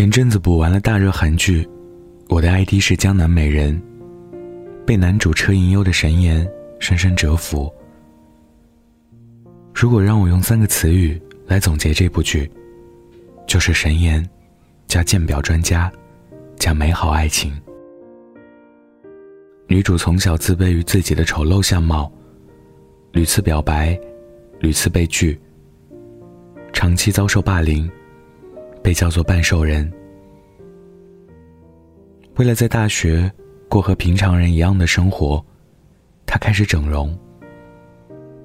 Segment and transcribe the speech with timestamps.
[0.00, 1.68] 前阵子补完了大热韩剧，
[2.30, 3.78] 我的 ID 是江南美人，
[4.86, 7.70] 被男主车银优的神颜深深折服。
[9.74, 12.50] 如果让我用三个词语来总结这部剧，
[13.46, 14.26] 就是神颜，
[14.86, 15.92] 加鉴表专家，
[16.56, 17.52] 加美好爱情。
[19.66, 22.10] 女主从小自卑于自己的丑陋相貌，
[23.12, 24.00] 屡次表白，
[24.60, 25.38] 屡次被拒，
[26.72, 27.86] 长期遭受霸凌。
[28.82, 29.90] 被叫做半兽人。
[32.36, 33.30] 为了在大学
[33.68, 35.44] 过和平常人一样的生活，
[36.24, 37.16] 他开始整容。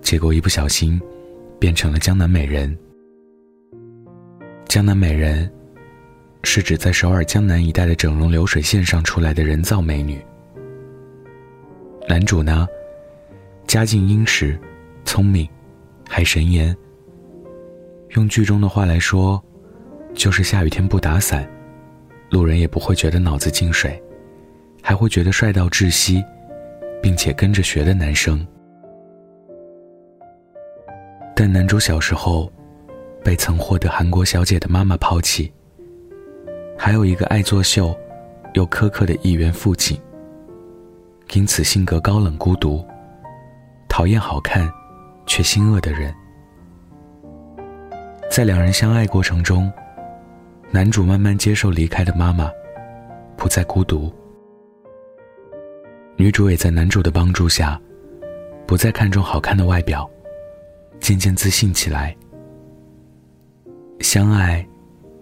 [0.01, 1.01] 结果一不小心，
[1.59, 2.77] 变成了江南美人。
[4.67, 5.49] 江南美人，
[6.43, 10.19] 是指在首尔江南一带的整容流水线上出来的人造美女。
[12.09, 12.67] 男主呢，
[13.65, 14.59] 家境殷实，
[15.05, 15.47] 聪明，
[16.09, 16.75] 还神颜。
[18.09, 19.41] 用剧中的话来说。
[20.25, 21.47] 就是下雨天不打伞，
[22.31, 24.01] 路人也不会觉得脑子进水，
[24.81, 26.25] 还会觉得帅到窒息，
[26.99, 28.43] 并且跟着学的男生。
[31.35, 32.51] 但男主小时候
[33.23, 35.53] 被曾获得韩国小姐的妈妈抛弃，
[36.75, 37.95] 还有一个爱作秀
[38.55, 39.95] 又苛刻的议员父亲，
[41.33, 42.83] 因此性格高冷孤独，
[43.87, 44.67] 讨厌好看
[45.27, 46.11] 却心恶的人。
[48.31, 49.71] 在两人相爱过程中。
[50.75, 52.51] 男主慢慢接受离开的妈妈，
[53.37, 54.13] 不再孤独。
[56.17, 57.81] 女主也在男主的帮助下，
[58.67, 60.05] 不再看重好看的外表，
[60.99, 62.13] 渐渐自信起来。
[64.01, 64.67] 相爱，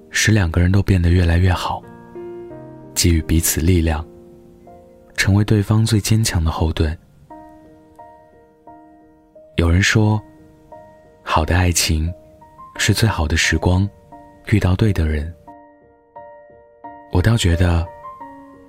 [0.09, 1.83] 使两个人都变得越来越好，
[2.95, 4.03] 给予彼此力量，
[5.15, 6.97] 成为对方最坚强的后盾。
[9.57, 10.19] 有人说，
[11.21, 12.11] 好的爱情，
[12.79, 13.87] 是最好的时光。
[14.47, 15.33] 遇到对的人，
[17.13, 17.87] 我倒觉得，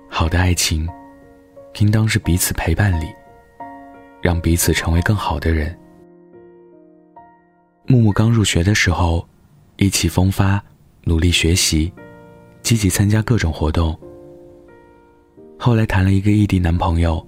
[0.07, 0.87] 好的爱情，
[1.79, 3.07] 应当是彼此陪伴里，
[4.21, 5.75] 让彼此成为更好的人。
[7.87, 9.27] 木木刚入学的时候，
[9.77, 10.63] 意气风发，
[11.05, 11.91] 努力学习，
[12.61, 13.99] 积极参加各种活动。
[15.57, 17.25] 后来谈了一个异地男朋友，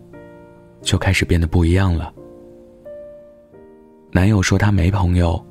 [0.84, 2.14] 就开始变得不一样了。
[4.12, 5.44] 男友说他没朋友，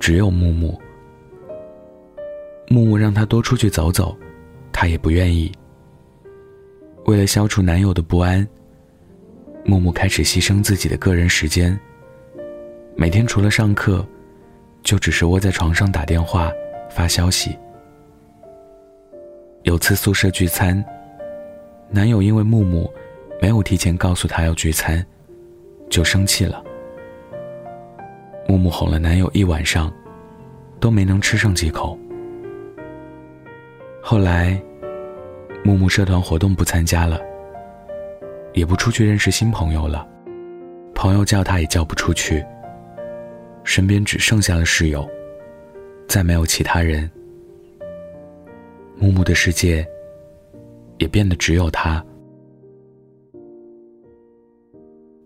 [0.00, 0.80] 只有木木。
[2.70, 4.16] 木木让他多出去走走，
[4.74, 5.50] 她也不愿意。
[7.06, 8.46] 为了消除男友的不安，
[9.64, 11.78] 木木开始牺牲自己的个人时间。
[12.96, 14.04] 每天除了上课，
[14.82, 16.50] 就只是窝在床上打电话、
[16.90, 17.56] 发消息。
[19.62, 20.84] 有次宿舍聚餐，
[21.88, 22.92] 男友因为木木
[23.40, 25.04] 没有提前告诉他要聚餐，
[25.88, 26.62] 就生气了。
[28.48, 29.92] 木木哄了男友一晚上，
[30.80, 31.96] 都没能吃上几口。
[34.06, 34.62] 后来，
[35.64, 37.18] 木木社团活动不参加了，
[38.52, 40.06] 也不出去认识新朋友了，
[40.94, 42.44] 朋友叫他也叫不出去。
[43.64, 45.08] 身边只剩下了室友，
[46.06, 47.10] 再没有其他人。
[48.96, 49.82] 木木的世界
[50.98, 52.04] 也变得只有他。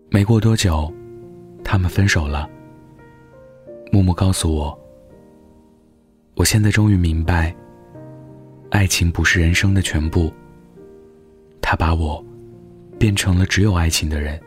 [0.09, 0.89] 没过多久，
[1.65, 2.49] 他们分手了。
[3.91, 4.79] 木木告诉我，
[6.35, 7.53] 我现在终于明白。
[8.69, 10.31] 爱情不是人生的全部。
[11.61, 12.23] 他把我
[12.97, 14.39] 变成了只有爱情的人。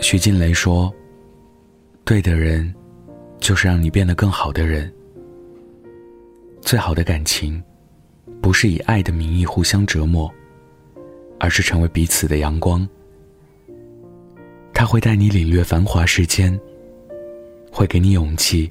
[0.00, 0.92] 徐静蕾说
[2.04, 2.72] ：“对的人，
[3.40, 4.92] 就是让你变得更好的人。
[6.60, 7.60] 最好的感情，
[8.40, 10.30] 不是以爱的名义互相折磨，
[11.40, 12.88] 而是成为彼此的阳光。
[14.72, 16.56] 他会带你领略繁华世间，
[17.72, 18.70] 会给你勇气，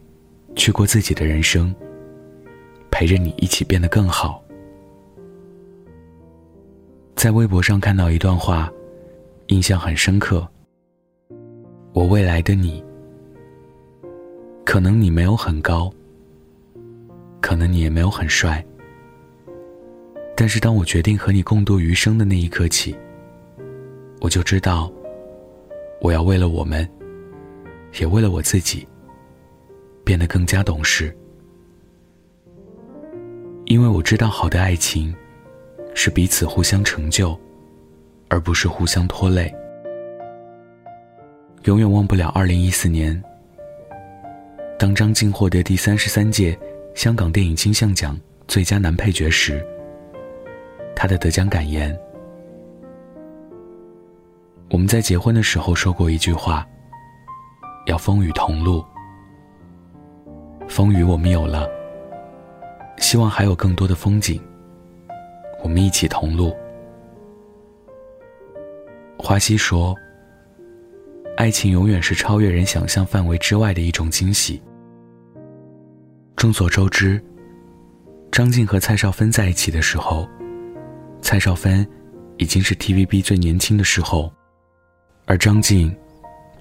[0.56, 1.74] 去过自己的人生。”
[2.92, 4.44] 陪着你一起变得更好。
[7.16, 8.72] 在微博上看到一段话，
[9.48, 10.48] 印象很深刻。
[11.94, 12.84] 我未来的你，
[14.64, 15.92] 可能你没有很高，
[17.42, 18.64] 可能你也没有很帅，
[20.36, 22.96] 但是当我决定和你共度余生的那一刻起，
[24.22, 24.92] 我就知道，
[26.02, 26.88] 我要为了我们，
[28.00, 28.88] 也为了我自己，
[30.04, 31.16] 变得更加懂事。
[33.68, 35.14] 因为我知道，好的爱情
[35.94, 37.38] 是彼此互相成就，
[38.30, 39.54] 而不是互相拖累。
[41.64, 43.22] 永远忘不了二零一四年，
[44.80, 46.58] 当张晋获得第三十三届
[46.96, 48.18] 香港电影金像奖
[48.48, 49.62] 最佳男配角时，
[50.96, 51.94] 他的得奖感言
[54.72, 56.66] ：“我们在结婚的时候说过一句话，
[57.86, 58.82] 要风雨同路。
[60.70, 61.70] 风雨我们有了。”
[62.98, 64.42] 希望还有更多的风景，
[65.64, 66.56] 我们一起同路。
[69.18, 69.96] 花溪说
[71.38, 74.62] ：“爱情永远是超越人想象范围之外的一种惊喜。”
[76.36, 77.22] 众所周知，
[78.32, 80.28] 张晋和蔡少芬在一起的时候，
[81.22, 81.88] 蔡少芬
[82.38, 84.32] 已经是 TVB 最年轻的时候，
[85.26, 85.96] 而张晋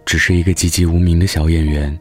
[0.07, 1.99] 只是一个籍籍无名的小演员。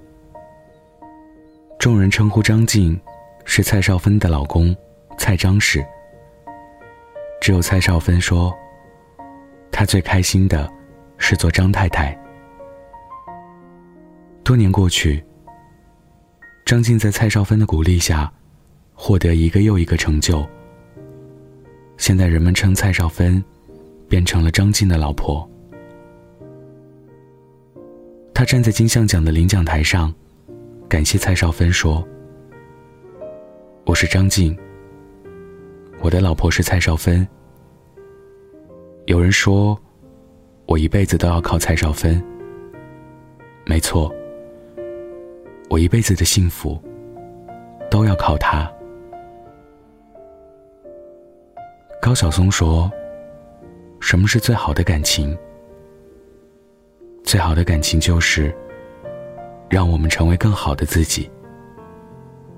[1.77, 2.97] 众人称呼张晋
[3.45, 4.75] 是蔡少芬的老公
[5.17, 5.85] 蔡张氏，
[7.39, 8.53] 只有蔡少芬说，
[9.71, 10.69] 她最开心的
[11.17, 12.17] 是做张太太。
[14.43, 15.23] 多年过去。
[16.65, 18.31] 张晋在蔡少芬的鼓励下，
[18.95, 20.43] 获得一个又一个成就。
[21.95, 23.41] 现在人们称蔡少芬
[24.09, 25.47] 变成了张晋的老婆。
[28.33, 30.11] 他站在金像奖的领奖台上，
[30.89, 32.05] 感谢蔡少芬说
[33.85, 34.57] ：“我是张晋，
[36.01, 37.25] 我的老婆是蔡少芬。
[39.05, 39.79] 有人说，
[40.65, 42.19] 我一辈子都要靠蔡少芬。
[43.63, 44.11] 没错。”
[45.69, 46.81] 我一辈子的幸福，
[47.91, 48.71] 都要靠她。
[52.01, 52.91] 高晓松说
[54.01, 55.37] ：“什么是最好的感情？
[57.23, 58.51] 最好的感情就是，
[59.69, 61.29] 让我们成为更好的自己。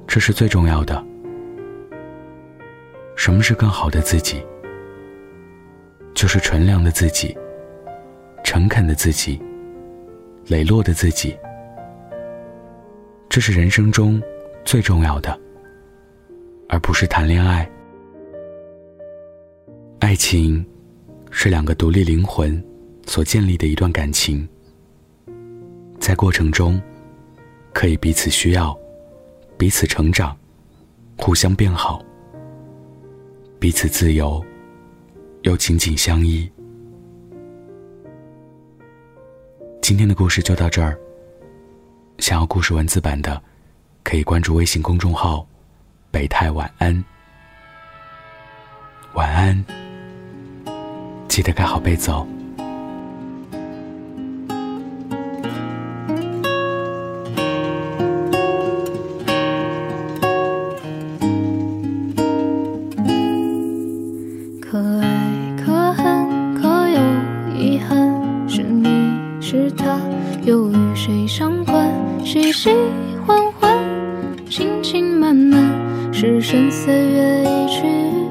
[0.07, 1.03] 这是最重要的。
[3.27, 4.41] 什么是更好的自己？
[6.15, 7.37] 就是纯良的自己，
[8.41, 9.37] 诚恳的自己，
[10.45, 11.37] 磊落的自己。”
[13.27, 14.23] 这是人生中
[14.63, 15.37] 最重要的，
[16.69, 17.69] 而不是谈恋爱。
[19.99, 20.65] 爱情
[21.29, 22.63] 是两个独立灵魂
[23.07, 24.47] 所建立的一段感情，
[25.99, 26.81] 在过程中
[27.73, 28.73] 可以彼此需要，
[29.57, 30.33] 彼此成长，
[31.17, 32.01] 互相变好，
[33.59, 34.45] 彼此自由，
[35.41, 36.47] 又紧紧相依。
[39.81, 40.95] 今天的故事就到这儿。
[42.19, 43.41] 想要故事文字版的，
[44.03, 45.47] 可以关注微信公众号
[46.11, 47.03] “北太晚安”。
[49.15, 49.65] 晚安，
[51.27, 52.27] 记得盖好被子哦。
[76.19, 78.26] 只剩岁月一去